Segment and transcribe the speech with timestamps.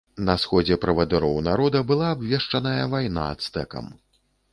[0.27, 3.85] На сходзе правадыроў народа была абвешчаная вайна ацтэкам.